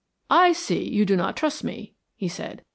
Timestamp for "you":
0.83-1.05